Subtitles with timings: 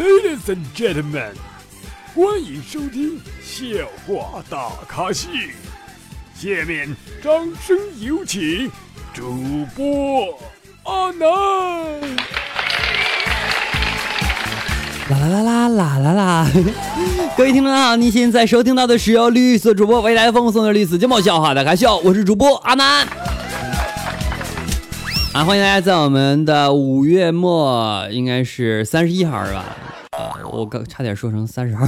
[0.00, 1.34] Ladies and gentlemen，
[2.14, 3.66] 欢迎收听笑
[4.06, 5.28] 话大咖秀。
[6.34, 7.30] 下面掌
[7.62, 8.70] 声有请
[9.12, 10.38] 主播
[10.84, 11.28] 阿南。
[15.10, 16.50] 啦啦啦啦啦啦啦！
[17.36, 23.06] 各位听众好，你现在收听到的是由绿色主播为大家奉送的绿色节目笑话大咖秀，我是主播阿南。
[25.32, 29.64] 啊，欢迎大家在我们的五月末，应该是三十一号是吧？
[30.18, 31.86] 呃，我刚差点说成三十号。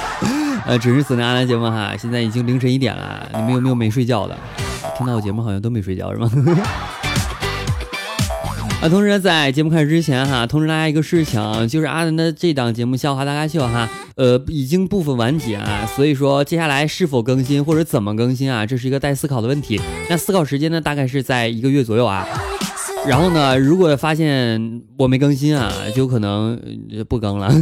[0.64, 4.34] 呃，准时锁定阿南节目哈，现在已经凌晨一点了，你们有没有没睡觉的？
[4.96, 6.30] 听到我节目好像都没睡觉是吗？
[8.80, 19.78] 啊，同时在节目开始之前哈，通知大家一个事情，就是阿南的这档节目《笑话大咖秀》哈，呃，已经部分完结啊，所以说接下来是否更新或者怎么更新啊，这是一个待思考的问题。
[20.08, 22.26] 那思考时间呢，大概是在一个月左右啊。
[23.08, 26.60] 然后呢，如果发现我没更新啊，就可能
[27.08, 27.50] 不更了。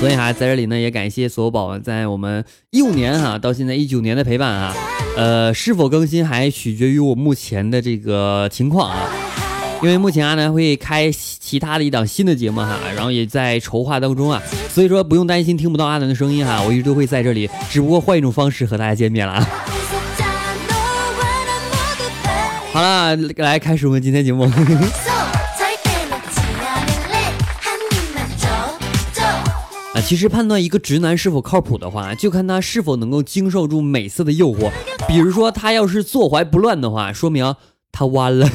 [0.00, 4.74] 所以哈，在这里呢，也感谢所有宝宝在我们一五年哈到现在一九年的陪伴啊。
[5.16, 9.10] 呃，是否更新还取决于我目前的这个情况啊。
[9.82, 19.46] 因为目前阿南会开其他的一档新的节目哈，然后也在筹划当中啊，所以说不用担心听不到阿南的声音哈，我一直都会在这里，只不过换一种方式和大家见面了。
[22.78, 24.44] 好了，来开始我们今天节目。
[29.94, 34.70] 啊，其实判断一个直男是否靠谱的话，就看他是否能够经受住美色的诱惑。
[35.08, 37.52] 比如说，他要是坐怀不乱的话，说明
[37.90, 38.48] 他弯了。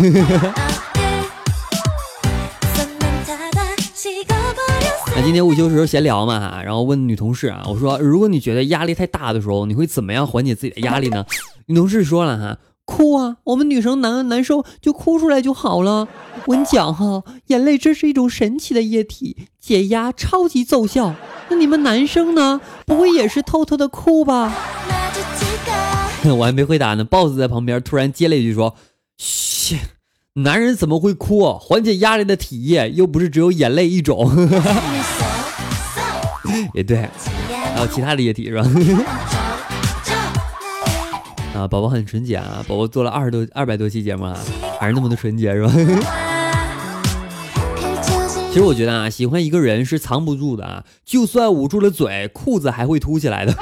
[5.17, 11.25] 那今天午休时候闲聊嘛哈，然后问女同事啊，我说如果你觉得压力太大的时候，你会怎么样缓解自己的压力呢？
[11.65, 12.57] 女同事说了哈。
[12.85, 13.37] 哭啊！
[13.45, 16.07] 我们女生难难受就哭出来就好了。
[16.45, 21.15] 我跟你讲哈，眼泪真是一种神奇的液体，解压超级奏效。
[21.49, 22.59] 那你们男生呢？
[22.85, 24.53] 不会也是偷偷的哭吧？
[26.37, 28.75] 我还没回答呢，boss 在旁边突然接了一句说
[29.17, 29.77] ：“嘘，
[30.35, 31.57] 男人怎么会哭？
[31.59, 34.29] 缓解压力的体液又不是只有眼泪一种。
[36.73, 37.09] ”也对，
[37.73, 38.63] 还有其他的液体是吧？
[41.53, 42.65] 啊，宝宝很纯洁啊！
[42.67, 44.35] 宝宝做了二十多、二百多期节目啊，
[44.79, 45.71] 还是那么的纯洁，是吧？
[48.49, 53.53] 其实我觉得啊，喜欢一个人是藏不住的啊，就算捂住了嘴，裤子还会凸起来的，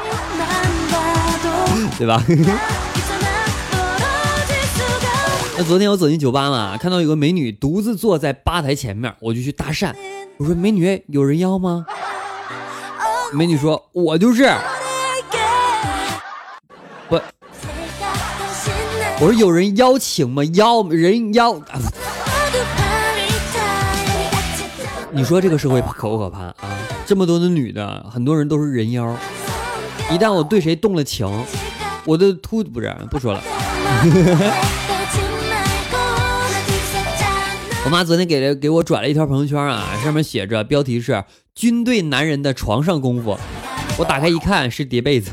[1.97, 2.23] 对吧？
[5.57, 9.93] 那昨天我走进酒吧嘛，看到有个美女独自坐在吧台前面，我就去搭讪，
[10.37, 11.85] 我说：“美女，有人要吗？”
[13.33, 14.49] 美女说：“我就是。”
[19.21, 20.43] 我说有人邀请吗？
[20.55, 21.61] 邀人邀。
[25.11, 26.55] 你说这个社会可不可怕啊？
[27.05, 29.15] 这么多的女的，很多人都是人妖。
[30.09, 31.29] 一旦我对谁动了情，
[32.05, 33.43] 我的秃不是不说了。
[37.85, 43.37] 我妈昨天给了给我转了一条朋友圈啊，上面写着标题是“军队男人的床上功夫”。
[43.99, 45.29] 我打开一看，是叠被子。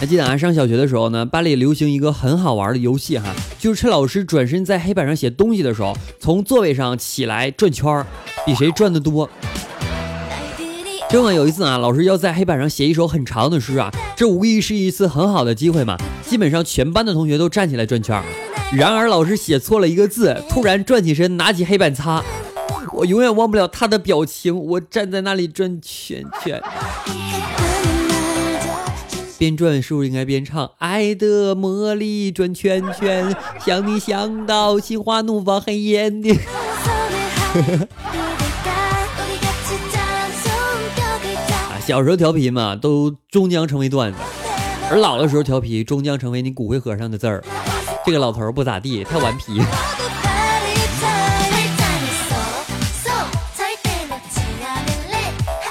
[0.00, 8.06] 还记得啊，上小学的时候呢，班里流行一个很好玩的游戏哈，就是趁老师转身在黑板上写东西的时候，从座位上起来转圈儿，
[8.46, 9.28] 比谁转的多。
[11.10, 15.96] 这么有一次啊，老师要在黑板上写一首很长的诗啊，这无疑是一次很好的机会嘛。
[16.22, 18.22] 基本上全班的同学都站起来转圈儿，
[18.72, 22.22] 然而老师写错了一个字，突然转起身拿起黑板擦，
[22.92, 26.62] 我永远忘不了他的表情，我站在那里转圈圈。
[29.38, 30.72] 边转是不是应该边唱？
[30.78, 33.34] 爱的魔力转圈圈，
[33.64, 36.34] 想你想到心花怒放黑眼的。
[41.86, 44.18] 小时候调皮嘛，都终将成为段子；
[44.90, 47.42] 而老的时候调皮，终将成为你骨灰盒上的字儿。
[48.04, 49.62] 这个老头不咋地，太顽皮。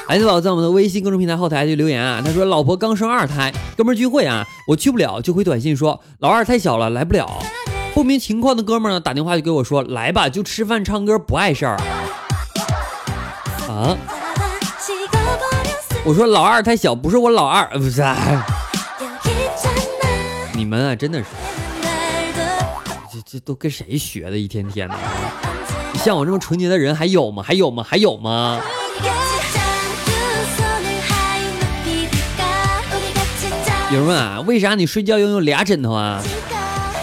[0.08, 7.30] 孩子宝在我们的微信公众平台后台就留言啊，他说老婆刚生二胎，哥们聚会啊，我去不了，就回短信说老二太小了来不了。
[7.94, 11.76] 不明情况的哥们呢打电话就给我说来吧，就吃饭唱歌不碍事儿。
[13.68, 13.98] 啊？
[16.06, 18.02] 我说老二太小，不是我老二，不是。
[20.54, 21.26] 你们啊，真的是，
[23.12, 24.38] 这这都跟谁学的？
[24.38, 24.96] 一天天的，
[25.96, 27.44] 像我这么纯洁的人还有吗？
[27.44, 27.84] 还有吗？
[27.86, 28.62] 还有吗？
[33.90, 36.22] 有人问啊，为啥你睡觉要用俩枕头啊？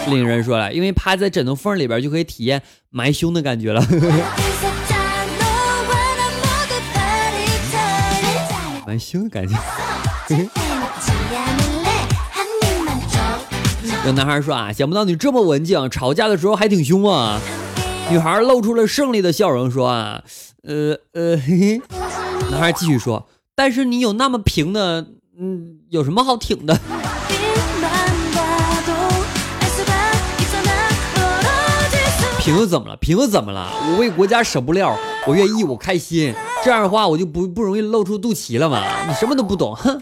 [0.07, 2.61] 另一人说了，因为趴在枕头缝里边就可以体验
[2.91, 3.81] 埋胸的感觉了。
[8.85, 9.57] 埋胸的感觉。
[14.05, 17.41] 有男孩说啊，想不到你这么文静，吵架的时候还挺凶啊。
[18.11, 20.21] 女孩露出了胜利的笑容，说啊，
[20.61, 21.81] 呃呃，嘿嘿。
[22.51, 26.77] 男孩继续说，但是你有那么平的，嗯，有什么好挺的？
[32.39, 32.95] 平又怎么了？
[32.97, 33.69] 平又怎么了？
[33.89, 34.95] 我为国家舍不了，
[35.25, 36.33] 我愿意，我开心。
[36.63, 38.81] 这样的话，我就不不容易露出肚脐了嘛？
[39.07, 40.01] 你什么都不懂，哼！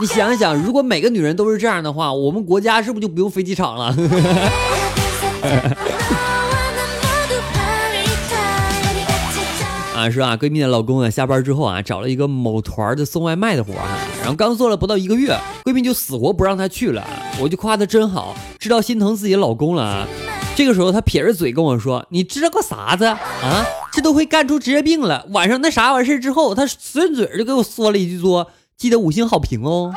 [0.00, 3.94] 你想想，如果每个女人都是这样的话，我们国家是不是就不用飞机场了？
[9.98, 10.36] 啊，是啊？
[10.36, 17.04] 闺蜜的老公啊，下班之后啊，找了一个某团的送外卖的活儿啊，然后刚做了不到一个月，闺蜜就死活不让他去了。
[17.40, 20.06] 我就夸他真好，知道心疼自己老公了。
[20.54, 23.18] 这个时候，他撇着嘴跟我说：“你知道个啥子啊？
[23.92, 28.48] 这都会干出职业病了。”晚上那啥完事之后，他顺嘴就给我说了一句说
[28.78, 29.92] ：“记得五星好评哦。”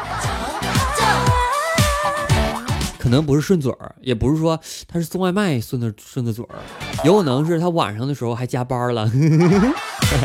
[3.00, 6.60] 可能不是顺嘴儿，也不是说他是送外卖顺的顺的嘴儿，
[7.04, 9.12] 有可能是他晚上的时候还加班了。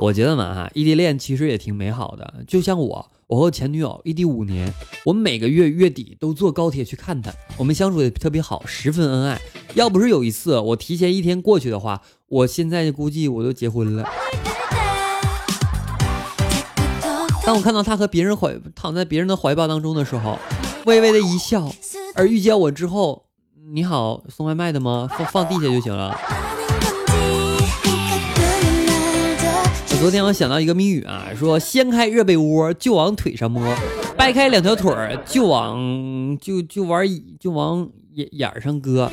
[0.00, 2.42] 我觉得嘛哈，异地恋其实也挺美好的。
[2.48, 4.72] 就像我，我和前女友异地五年，
[5.04, 9.40] 我们每个月月底都坐高铁去看她，我们相处也特别好，十分恩爱。
[9.74, 14.08] 要不是有一次我提前一天过去的话，我现在估计我都结婚了。
[17.44, 20.36] 当我看到她和别人怀躺在别人的怀抱当中的时候，
[20.86, 21.72] 微微的一笑；
[22.16, 23.26] 而遇见我之后，
[23.72, 25.08] 你好，送外卖的吗？
[25.16, 26.18] 放放地下就行了。
[30.02, 33.64] 昨天我想到一个谜语啊，说掀开热被窝就往腿上摸，
[34.16, 34.92] 掰开两条腿
[35.24, 37.04] 就往就就往
[37.38, 39.08] 就往眼眼上搁。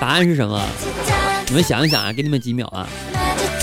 [0.00, 0.64] 答案是什么？
[1.48, 2.88] 你们想一想啊，给你们几秒啊。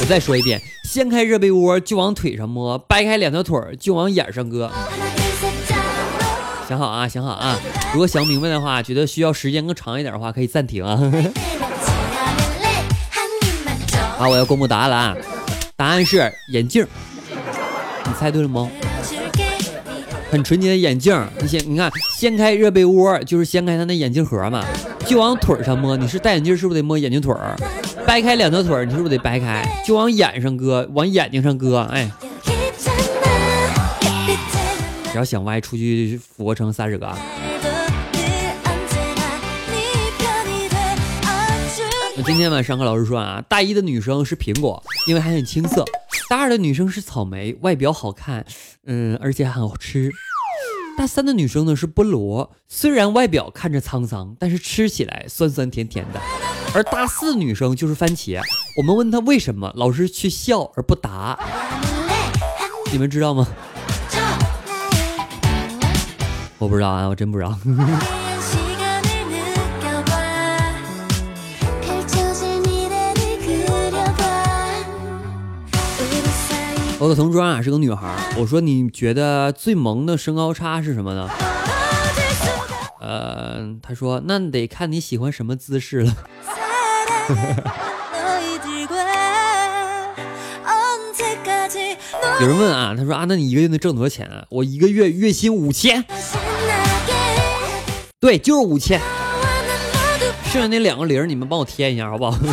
[0.01, 0.61] 我再说一遍。
[0.83, 4.69] 掀开热被窝就往腿上摸，掰开两条腿就往眼上搁。
[6.67, 7.57] 想好啊，想好啊！
[7.93, 10.97] 如果想明白的话，觉得需要时间更长一点的话，可以暂停啊。
[14.19, 15.15] 好，我要公布答案了啊！
[15.77, 16.85] 答案是眼镜。
[18.05, 18.69] 你猜对了吗？
[20.31, 21.13] 很纯洁的眼镜。
[21.41, 24.65] 你先，你看，掀开热被窝就是掀开他那眼镜盒嘛，
[25.05, 25.97] 就往腿上摸。
[25.97, 27.55] 你是戴眼镜，是不是得摸眼镜腿儿？
[28.05, 29.65] 掰开两条腿，你是不是得掰开？
[29.85, 31.79] 就往眼上搁，往眼睛上搁。
[31.91, 32.09] 哎，
[35.11, 37.13] 只要想歪，出去俯卧撑三十个。
[42.25, 45.83] 今天晚上课老师说啊，大一的女生是苹果，因为还很青涩；
[46.27, 48.43] 大二的女生是草莓，外表好看，
[48.85, 50.09] 嗯，而且很好吃；
[50.97, 56.19] 大三的女生呢是菠萝，虽然外表看着沧桑，但是吃起来酸酸甜甜的。
[56.73, 58.41] 而大四女生就是番茄，
[58.77, 61.37] 我们问她为什么，老师却笑而不答。
[62.91, 63.47] 你们知道吗？
[66.57, 67.55] 我不知道啊，我真不知道。
[77.05, 81.29] 我的同桌啊是个女孩，我说你觉得最萌的身高差是什么呢？
[82.99, 86.11] 呃，她说那得看你喜欢什么姿势了。
[92.41, 94.43] 有人问啊，他说啊，那你一个月能挣多少钱啊？
[94.49, 96.03] 我一个月月薪五千，
[98.19, 98.99] 对，就是五千。
[100.51, 102.35] 剩下那两个零，你们帮我添一下，好不好？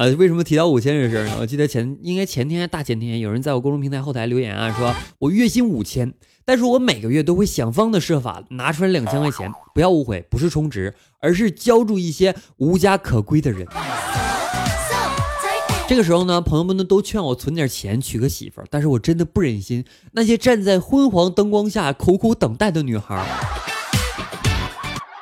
[0.00, 1.36] 呃，为什么提到五千这事儿呢？
[1.40, 6.14] 我记得前应该前天大前天，有人在我公众平台后台留言啊，说我月薪五千。
[6.46, 13.66] 但是我每个月都会想方的设法拿出来两千块钱，不要误会，不是充值，而是浇筑一些无家可归的人。
[15.86, 23.22] 这个时候呢，朋友们呢都劝我存点钱娶个媳妇儿，但是我真的不忍心那些站在昏黄灯光下苦苦等待的女孩。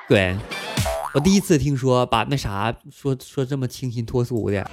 [0.08, 0.36] 对
[1.18, 4.64] 我第一次听说把那啥说说这么清新脱俗的。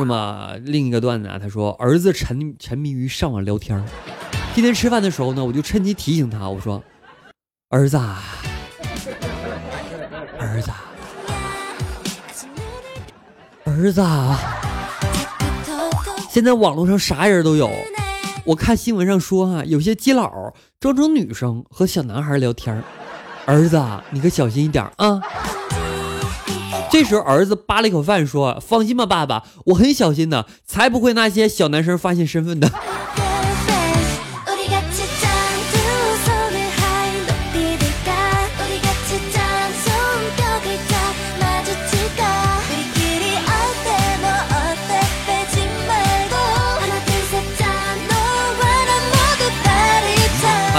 [0.00, 3.80] 那么另一个段子啊，他说儿子沉沉迷于上网聊天
[4.52, 6.82] 今天吃饭的时候呢，我就趁机提醒他，我说
[7.70, 7.96] ：“儿子，
[10.40, 10.72] 儿子，
[13.64, 14.02] 儿子，
[16.28, 17.70] 现在网络上啥人都有。
[18.44, 22.82] 我看新闻上说啊，有些基佬装成女生和小男孩聊天。
[23.46, 25.20] 儿子，你可小心一点啊。”
[26.90, 32.70] 这时候儿子扒了一口饭说：“放心吧，爸爸，我很小心的，才不会那些小男生发现身份的。”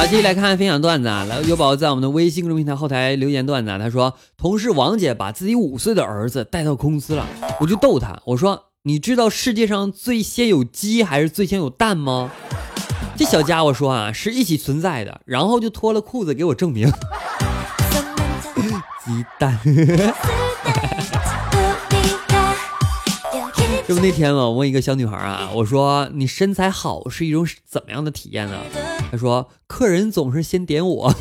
[0.10, 1.26] 继续来看分享段子啊！
[1.26, 7.28] 来，有宝宝在我们的微信公众平台后台留言段子啊，他说，同事王姐把自己五岁的儿子带到公司了，
[7.60, 12.32] 我就逗他，我说，你知道世界上最先有鸡还是最先有蛋吗？
[13.18, 16.90] 这小家伙说啊，是一起存在的，然后就脱了裤子给我证明。
[19.06, 19.60] 鸡蛋。
[23.88, 28.58] 这不那天嘛，我问一个小女孩啊，我说你身材好是一种怎么样的体验呢？
[29.10, 31.10] 她说客人总是先点我。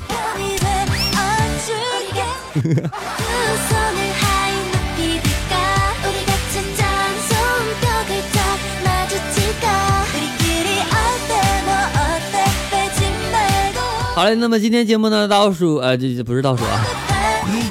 [14.16, 17.15] 好嘞，那么今天节目呢倒数呃这这不是倒数啊。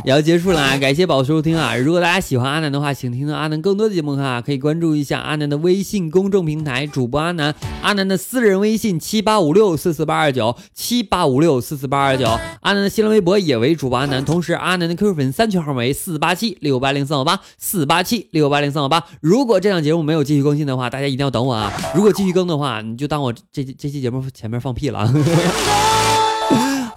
[0.06, 0.78] 也要结束了啊！
[0.78, 1.76] 感谢宝收听啊！
[1.76, 12.28] 如果大家喜欢阿南的话，请听到阿南更多的节目哈，可以关注一下阿南的微信公众平台主播阿南，阿南的私人微信七八五六四四八二九七八五六四四八二九，
[12.62, 19.04] 阿南的新浪微博也为主播阿南，同时阿南的 QQ 粉三群号为四八七六八零三五八四八七六八零三五八。
[19.22, 21.74] 如果这档节目没有继续更新的话，大家一定要等我啊！
[21.96, 25.14] 如果继续更的话，你就当我这这期节目前面放屁了啊。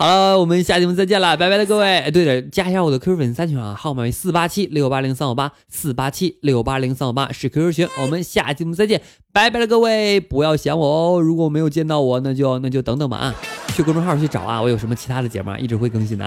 [0.00, 1.98] 好了，我们下期节目再见了，拜拜了各位！
[1.98, 7.88] 哎，对了，加一下我的 QQ 粉丝三群啊，号码为四八七六八零三五八四八七六八零三五八是 QQ 群。
[8.00, 9.02] 我们下期节目再见，
[9.32, 10.20] 拜拜了各位！
[10.20, 13.34] 不要想我哦，如果没有见到我，那就那就等等吧啊，
[13.74, 16.24] 去公众号去找啊，我有什么其他的节目啊，一直会更新的。